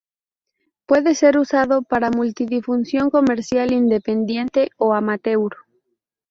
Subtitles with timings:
[0.87, 5.55] Puede ser usado para multidifusión comercial, independiente o amateur.